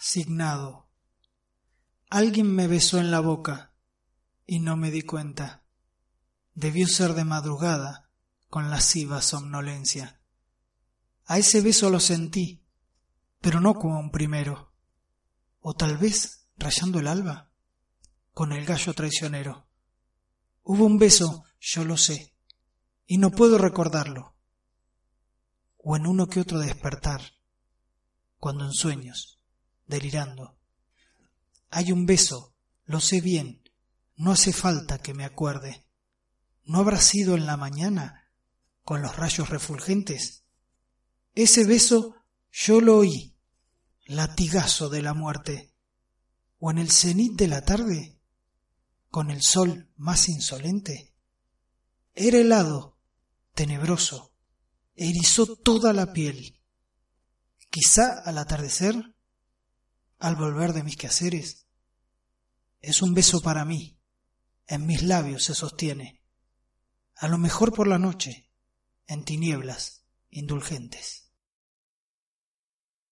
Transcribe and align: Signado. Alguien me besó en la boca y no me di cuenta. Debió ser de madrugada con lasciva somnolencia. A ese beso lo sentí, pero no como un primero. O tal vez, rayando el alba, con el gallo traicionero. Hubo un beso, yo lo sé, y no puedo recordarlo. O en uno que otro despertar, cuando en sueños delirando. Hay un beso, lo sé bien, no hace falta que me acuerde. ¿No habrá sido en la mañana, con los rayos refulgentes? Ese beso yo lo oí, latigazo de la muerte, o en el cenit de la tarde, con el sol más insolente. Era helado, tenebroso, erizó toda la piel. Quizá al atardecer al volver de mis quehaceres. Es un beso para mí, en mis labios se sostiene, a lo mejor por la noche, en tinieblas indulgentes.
Signado. 0.00 0.86
Alguien 2.08 2.54
me 2.54 2.68
besó 2.68 2.98
en 2.98 3.10
la 3.10 3.18
boca 3.18 3.72
y 4.46 4.60
no 4.60 4.76
me 4.76 4.92
di 4.92 5.02
cuenta. 5.02 5.64
Debió 6.54 6.86
ser 6.86 7.14
de 7.14 7.24
madrugada 7.24 8.08
con 8.48 8.70
lasciva 8.70 9.20
somnolencia. 9.20 10.20
A 11.26 11.38
ese 11.38 11.62
beso 11.62 11.90
lo 11.90 11.98
sentí, 11.98 12.64
pero 13.40 13.60
no 13.60 13.74
como 13.74 13.98
un 13.98 14.12
primero. 14.12 14.72
O 15.58 15.74
tal 15.74 15.98
vez, 15.98 16.46
rayando 16.56 17.00
el 17.00 17.08
alba, 17.08 17.50
con 18.32 18.52
el 18.52 18.64
gallo 18.64 18.94
traicionero. 18.94 19.66
Hubo 20.62 20.84
un 20.84 20.98
beso, 20.98 21.42
yo 21.58 21.84
lo 21.84 21.96
sé, 21.96 22.36
y 23.04 23.18
no 23.18 23.32
puedo 23.32 23.58
recordarlo. 23.58 24.36
O 25.76 25.96
en 25.96 26.06
uno 26.06 26.28
que 26.28 26.38
otro 26.38 26.60
despertar, 26.60 27.20
cuando 28.38 28.64
en 28.64 28.72
sueños 28.72 29.37
delirando. 29.88 30.56
Hay 31.70 31.90
un 31.90 32.06
beso, 32.06 32.54
lo 32.84 33.00
sé 33.00 33.20
bien, 33.20 33.62
no 34.16 34.32
hace 34.32 34.52
falta 34.52 34.98
que 34.98 35.14
me 35.14 35.24
acuerde. 35.24 35.84
¿No 36.64 36.78
habrá 36.78 37.00
sido 37.00 37.34
en 37.34 37.46
la 37.46 37.56
mañana, 37.56 38.30
con 38.84 39.02
los 39.02 39.16
rayos 39.16 39.48
refulgentes? 39.48 40.44
Ese 41.34 41.64
beso 41.64 42.16
yo 42.52 42.80
lo 42.80 42.98
oí, 42.98 43.36
latigazo 44.06 44.88
de 44.88 45.02
la 45.02 45.14
muerte, 45.14 45.74
o 46.58 46.70
en 46.70 46.78
el 46.78 46.90
cenit 46.90 47.32
de 47.34 47.48
la 47.48 47.62
tarde, 47.62 48.18
con 49.10 49.30
el 49.30 49.42
sol 49.42 49.90
más 49.96 50.28
insolente. 50.28 51.14
Era 52.14 52.38
helado, 52.38 52.98
tenebroso, 53.54 54.32
erizó 54.96 55.56
toda 55.56 55.92
la 55.92 56.12
piel. 56.12 56.60
Quizá 57.70 58.20
al 58.24 58.38
atardecer 58.38 59.14
al 60.18 60.36
volver 60.36 60.72
de 60.72 60.82
mis 60.82 60.96
quehaceres. 60.96 61.66
Es 62.80 63.02
un 63.02 63.14
beso 63.14 63.40
para 63.40 63.64
mí, 63.64 63.98
en 64.66 64.86
mis 64.86 65.02
labios 65.02 65.44
se 65.44 65.54
sostiene, 65.54 66.22
a 67.16 67.28
lo 67.28 67.38
mejor 67.38 67.72
por 67.72 67.88
la 67.88 67.98
noche, 67.98 68.50
en 69.06 69.24
tinieblas 69.24 70.04
indulgentes. 70.30 71.27